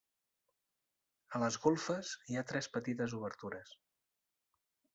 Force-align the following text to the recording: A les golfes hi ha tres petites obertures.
A 1.37 1.41
les 1.43 1.59
golfes 1.67 2.15
hi 2.31 2.39
ha 2.41 2.45
tres 2.53 2.71
petites 2.79 3.17
obertures. 3.21 3.77